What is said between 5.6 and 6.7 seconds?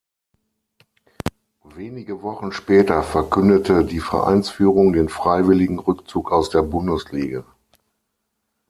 Rückzug aus der